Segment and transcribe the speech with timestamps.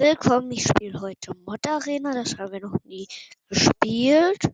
[0.00, 3.08] Willkommen, ich spiele heute Mod Arena, das haben wir noch nie
[3.48, 4.48] gespielt.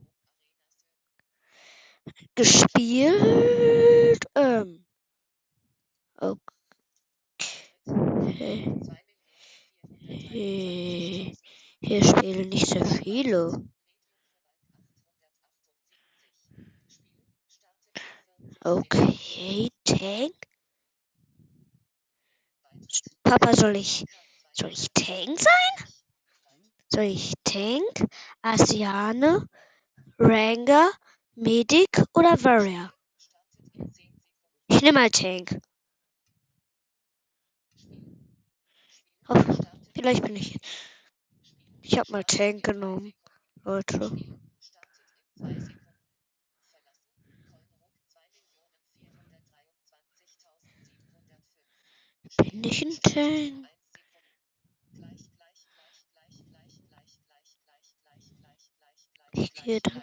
[2.35, 4.25] Gespielt.
[4.35, 4.87] Ähm.
[6.17, 6.41] Okay.
[9.99, 11.35] Hier,
[11.79, 13.69] hier spielen nicht sehr viele.
[18.63, 20.33] Okay, Tank.
[23.23, 24.07] Papa, soll ich,
[24.55, 25.89] soll ich Tank sein?
[26.89, 28.07] Soll ich Tank,
[28.41, 29.49] Asiane,
[30.19, 30.93] Ranger,
[31.35, 32.93] Medic oder Warrior?
[34.69, 35.61] Ich nehme mal Tank.
[39.29, 39.43] Oh,
[39.95, 40.59] vielleicht bin ich.
[41.83, 43.13] Ich habe mal Tank genommen,
[43.65, 44.11] Leute.
[52.37, 53.74] Bin ich ein Tank?
[59.45, 60.03] Ich gehe dann.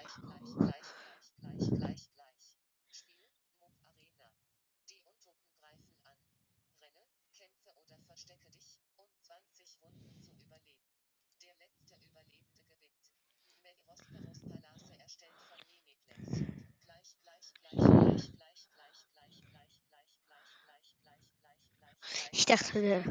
[22.32, 23.04] Ich dachte,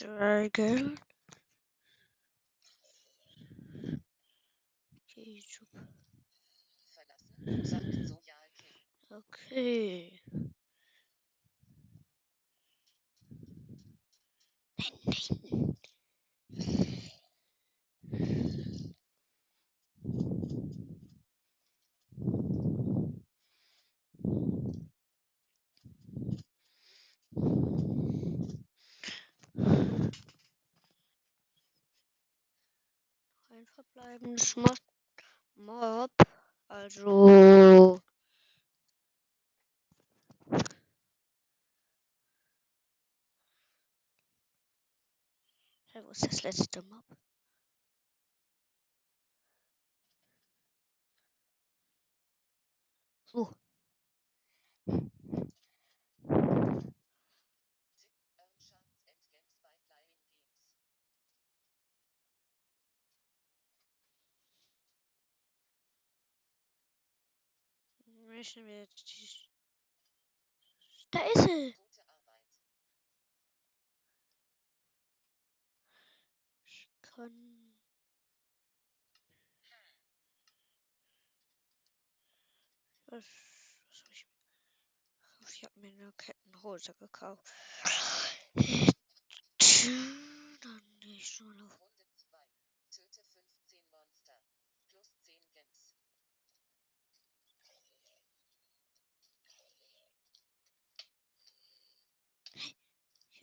[0.00, 0.08] der.
[0.18, 0.98] Dragon.
[5.16, 5.42] Okay.
[9.12, 10.20] Okay.
[18.10, 18.63] Nein, nein.
[33.64, 34.76] Ein verbleibendes Mob.
[35.54, 36.10] Mob.
[36.68, 37.98] Also.
[45.92, 47.04] Hey, wo ist das letzte Mob?
[53.24, 53.63] So.
[68.34, 69.48] Möchten wir jetzt.
[71.12, 71.76] Da ist sie!
[76.64, 77.76] Ich kann...
[83.06, 84.26] Was, was hab ich.
[85.54, 87.46] Ich habe mir eine Kettenhose gekauft.
[90.60, 91.93] Dann nicht schon auf.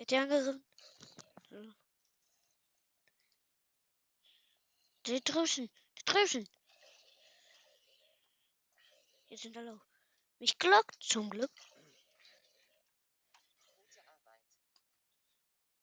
[0.01, 0.66] Hätte angegriffen.
[1.51, 1.73] So.
[5.06, 5.69] Die draußen,
[6.00, 6.50] die draußen.
[9.28, 9.73] Hier sind alle.
[9.75, 9.88] auf
[10.39, 11.51] Mich gelockt, zum Glück.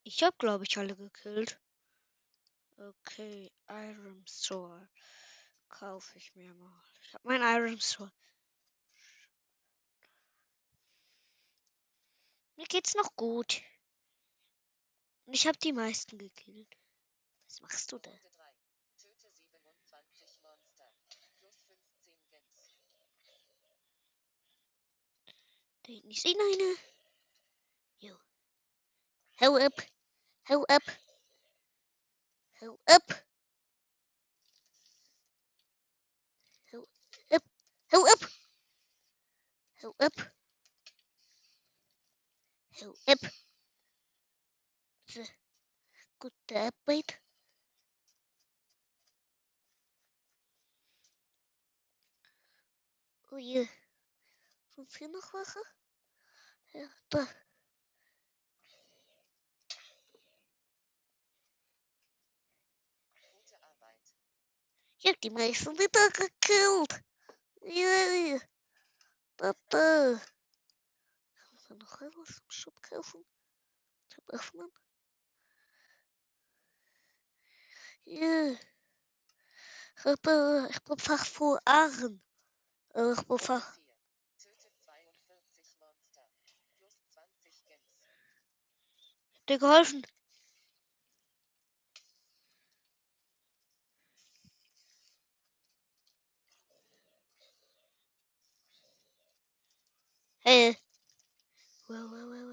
[0.02, 1.60] Ich hab, glaube ich, alle gekillt.
[2.76, 4.88] Okay, Iron Sword.
[5.68, 6.82] Kaufe ich mir mal.
[7.02, 8.12] Ich hab mein Iron Sword.
[12.56, 13.62] Mir geht's noch gut.
[15.28, 16.74] Und ich habe die meisten gekillt.
[17.44, 18.10] Was machst du da?
[25.82, 26.76] Da hinten ist ihn eine.
[27.98, 28.16] Jo.
[29.38, 29.74] Hau ab.
[30.48, 30.82] Hau ab.
[32.62, 33.26] Hau ab.
[36.72, 36.88] Hau
[37.28, 37.44] ab.
[37.92, 38.30] Hau ab.
[39.82, 40.32] Hau ab.
[42.80, 43.37] Hau ab.
[46.20, 47.20] Gute Arbeit.
[53.30, 53.68] Oh je.
[54.74, 55.62] Sind hier noch welche?
[56.72, 57.28] Ja, da.
[64.98, 67.04] Ich hab die meisten wieder gekillt.
[67.62, 68.40] Ja.
[69.36, 70.20] Papa.
[71.34, 73.24] Kann man noch etwas im Shop kaufen?
[74.08, 74.72] Zum Öffnen?
[78.08, 78.56] Ja.
[80.02, 82.22] Papa, ich bin fast vor Aachen.
[82.94, 83.80] Äh, Ich bin fast.
[84.38, 86.22] Töte 42 Monster.
[86.78, 87.82] Plus 20 Gens.
[89.48, 90.02] dir geholfen.
[100.44, 100.76] Hey.
[101.88, 102.47] Wow, wow, wow,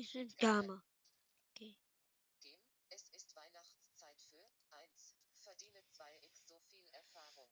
[0.00, 0.82] Die sind Dame.
[1.52, 1.76] Game.
[2.88, 5.14] Es ist Weihnachtszeit für 1.
[5.40, 7.50] Verdiene 2x so viel Erfahrung.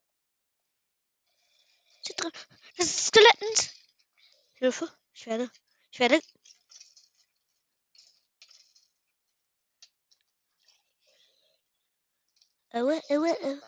[2.78, 3.74] Das ist Skelettens.
[4.54, 4.90] Hilfe.
[5.12, 5.50] Ich werde.
[5.90, 6.22] Ich werde.
[12.70, 13.32] Aua, aua, aua.
[13.34, 13.62] Arbeit.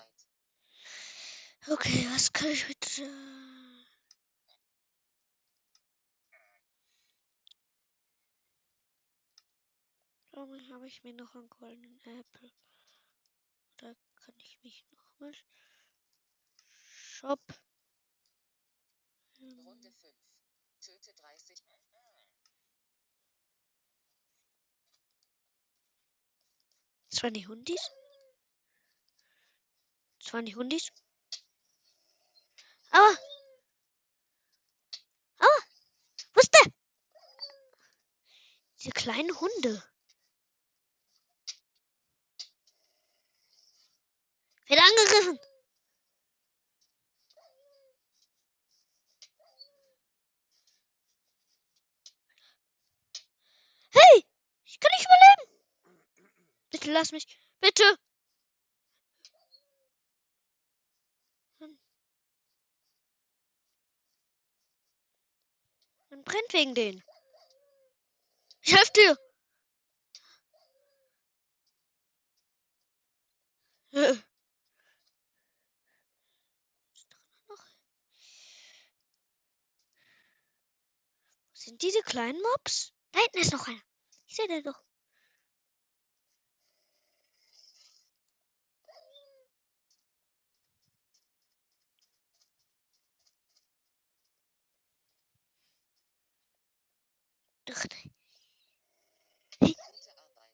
[1.69, 3.03] Okay, was kann ich mit.
[10.40, 12.50] Warum habe ich mir noch einen goldenen Apple?
[13.75, 15.34] Oder kann ich mich noch mal.
[16.78, 17.40] Shop.
[19.38, 20.16] Runde 5.
[20.81, 21.62] Töte 30.
[27.10, 27.90] Das waren die Hundis?
[30.20, 30.90] Das waren die Hundis?
[32.92, 33.19] Aber.
[35.37, 35.62] Aber.
[36.32, 36.72] Wo ist der?
[38.78, 39.87] Diese kleinen Hunde.
[44.70, 45.37] Wird angegriffen.
[53.90, 54.25] Hey!
[54.64, 55.50] Ich kann nicht überleben.
[56.81, 57.27] Bitte lass mich.
[57.61, 57.85] Bitte.
[66.09, 67.05] Man brennt wegen denen.
[68.62, 69.19] Ich helfe dir.
[73.93, 74.17] Äh.
[81.53, 82.94] Sind diese kleinen Mobs?
[83.12, 83.83] Da hinten ist noch einer.
[84.26, 84.62] Ich sehe den.
[84.62, 84.83] Doch,
[97.87, 97.97] da-
[99.61, 99.76] Gute
[100.19, 100.50] Arbeit.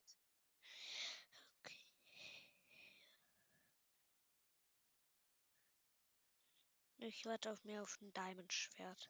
[7.07, 9.07] Ich warte auf mir auf ein Diamond-Schwert.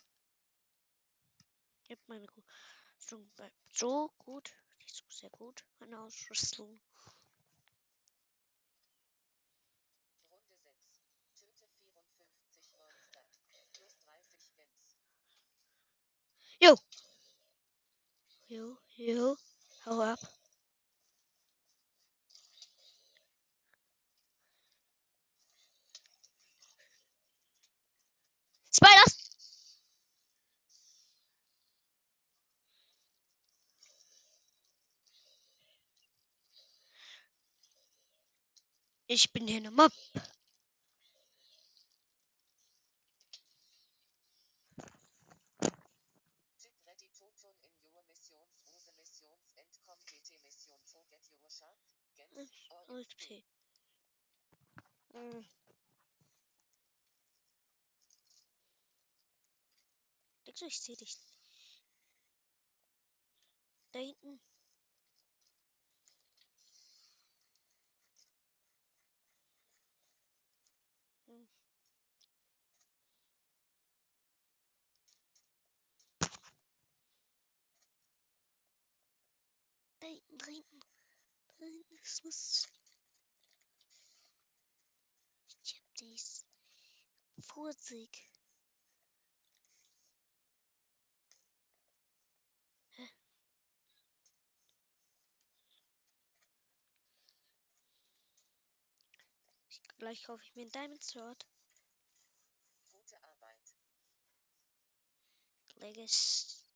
[1.84, 4.54] Ich hab meine Rüstung bleibt so gut.
[4.78, 5.66] Nicht so sehr gut.
[5.80, 6.80] Meine Ausrüstung.
[10.30, 11.02] Runde 6.
[11.40, 13.26] Töte 54 Monster.
[13.74, 14.96] Plus 30 Gens.
[18.46, 19.38] Jo, jo.
[19.88, 20.37] Hau ab.
[51.58, 51.78] Shot.
[52.16, 52.52] Gens
[52.90, 53.44] or XP.
[55.14, 55.44] Äh.
[60.46, 61.18] Denkst du, ich sehe dich?
[63.92, 64.40] Da hinten.
[71.28, 71.48] Hm.
[80.00, 80.38] Da hinten,
[81.58, 81.97] da hinten.
[82.08, 82.68] Was.
[85.62, 86.46] Ich hab dies.
[99.68, 101.46] Ich, gleich kaufe ich mir ein Diamond Sword.
[102.90, 103.76] gute Arbeit.
[105.76, 106.67] Legacy.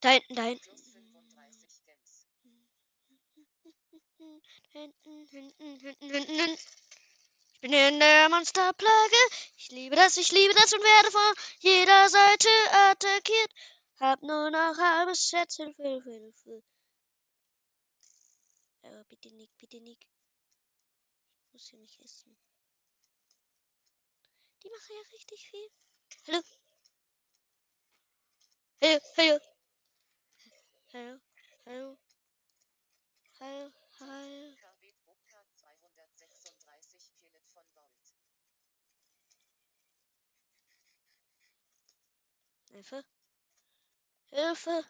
[0.00, 0.64] Da hinten, da hinten.
[0.64, 2.26] Plus 35 Gems.
[4.72, 6.58] Hinten, hinten, hinten, hinten, hinten.
[7.54, 9.16] Ich bin in der Monsterplage.
[9.56, 12.48] Ich liebe das, ich liebe das und werde von jeder Seite
[12.90, 13.50] attackiert.
[13.98, 15.56] Hab nur noch halbes Herz.
[15.56, 16.62] Hilfe, Hilfe, Hilfe.
[18.82, 20.06] Aber bitte nicht, bitte nicht.
[21.46, 22.36] Ich muss hier nicht essen.
[24.62, 25.68] Die machen ja richtig viel.
[26.26, 26.42] Hallo?
[28.82, 29.55] Hallo, hallo.
[30.96, 31.20] Hallo,
[31.66, 31.98] hallo.
[33.38, 34.56] Hallo, hallo.
[34.56, 38.14] KW Drucker 236 Killet von Volt.
[42.70, 43.04] Hilfe.
[44.30, 44.84] Hilfe.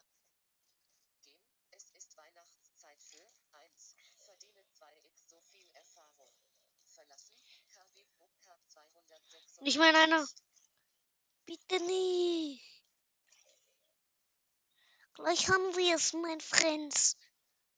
[1.24, 3.26] Game, es ist Weihnachtszeit für
[3.58, 3.96] 1.
[4.24, 6.36] Verdiene 2x so viel Erfahrung.
[6.86, 7.34] Verlassen,
[7.74, 9.60] KW Drucker 236.
[9.62, 10.24] Nicht mal in einer.
[11.46, 12.65] Bitte nicht.
[15.16, 17.16] Gleich haben wir es, mein Friends.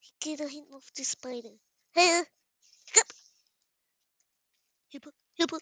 [0.00, 1.57] Ich gehe da hinten auf die Spider.
[1.92, 2.25] Hey.
[4.88, 5.12] Hilfe.
[5.35, 5.59] Hilfe.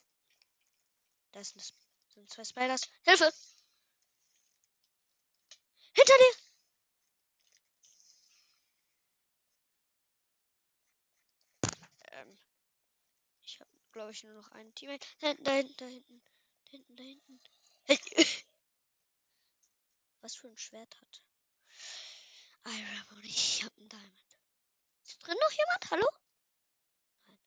[1.33, 1.77] Da ein Sp-
[2.15, 2.81] sind zwei Spiders.
[3.05, 3.31] Hilfe.
[5.95, 6.35] Hinter dir.
[12.13, 12.39] Ähm.
[13.43, 15.07] Ich habe, glaube ich, nur noch einen Teammate.
[15.21, 16.23] Da hinten, da hinten, da hinten.
[16.97, 17.41] Da hinten,
[17.87, 18.47] da hinten.
[20.21, 21.23] Was für ein Schwert hat.
[22.67, 24.39] Iron und ich hab einen Diamond.
[25.05, 25.91] Ist drin noch jemand?
[25.91, 26.09] Hallo?
[27.27, 27.39] Nein.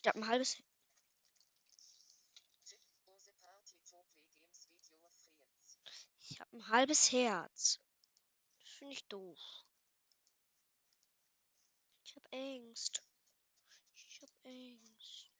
[0.00, 0.56] Ich hab ein halbes.
[6.30, 7.80] Ich hab ein halbes Herz.
[8.60, 9.38] Das finde ich doof.
[12.04, 13.02] Ich hab Angst.
[13.94, 15.30] Ich hab Angst.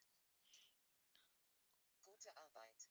[2.04, 2.88] Gute Arbeit.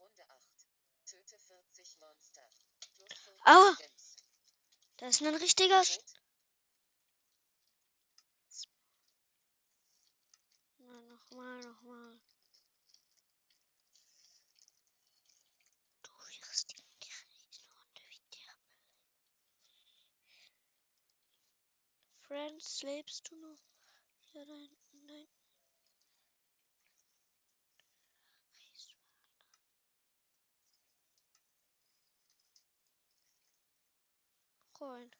[0.00, 0.66] Runde 8.
[1.04, 1.38] Töte 40 Monster.
[1.38, 1.38] Plus 40
[3.44, 3.76] Aua.
[4.98, 5.82] Da ist ein richtiger.
[5.82, 5.98] Sch.
[10.78, 12.20] Na, nochmal, nochmal.
[16.02, 16.10] Du
[16.48, 18.52] wirst die Runde wieder.
[22.20, 23.62] Friends, lebst du noch?
[24.32, 25.06] Ja, da hinten,
[34.80, 35.10] da hinten.
[35.10, 35.16] Freund.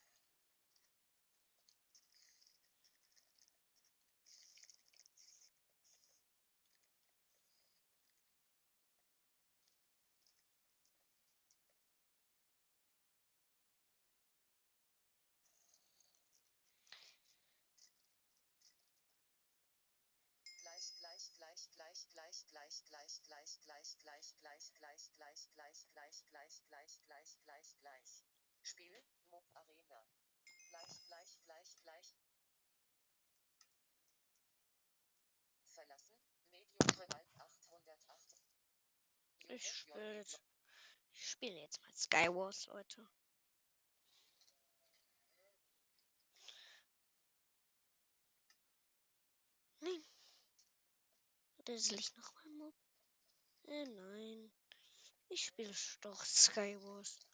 [20.63, 27.01] Gleich, gleich, gleich, gleich, gleich, gleich, gleich, gleich, gleich, gleich, gleich, gleich, gleich, gleich, gleich,
[27.07, 28.00] gleich, gleich, gleich,
[28.77, 28.91] gleich, gleich.
[28.91, 30.07] Spiel, Mob Arena.
[30.71, 32.15] Gleich, gleich, gleich, gleich.
[35.75, 36.17] Verlassen,
[36.51, 38.45] Medium Gewalt 808.
[39.49, 40.41] Ich spiele jetzt.
[41.13, 43.09] Ich spiele jetzt mal Skywars, Leute.
[49.81, 50.07] Nein.
[51.59, 52.75] Oder ist Licht noch mal Mob?
[53.65, 54.53] Äh, nein.
[55.29, 57.30] Ich spiele doch Skywars.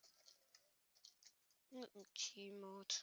[1.71, 2.95] Mit dem Teammode.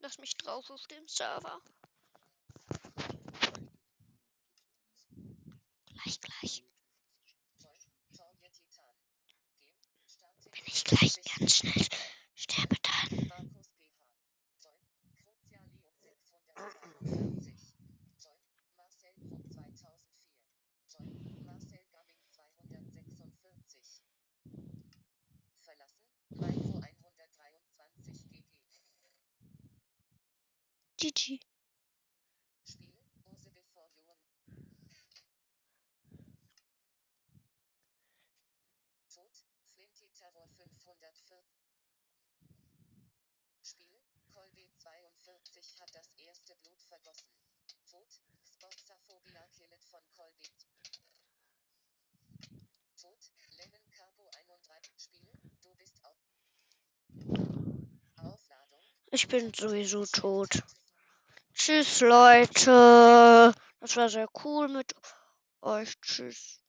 [0.00, 1.60] Lass mich drauf auf dem Server.
[5.86, 6.64] Gleich, gleich.
[10.50, 11.86] Bin ich gleich ganz schnell.
[12.34, 12.77] Sterbe
[45.28, 47.28] 42 hat das erste Blut vergossen.
[47.90, 48.08] Tod.
[48.44, 50.48] Spotsaphobia Killet von Colby.
[52.96, 53.18] Tod.
[53.58, 54.92] Lemon Carbo 31.
[54.96, 55.32] Spiel.
[55.62, 56.16] Du bist auf.
[58.16, 58.82] Aufladung.
[59.10, 60.62] Ich bin sowieso tot.
[61.58, 63.52] Tschüss, Leute.
[63.80, 64.94] Das war sehr cool mit
[65.60, 66.00] euch.
[66.00, 66.60] Tschüss.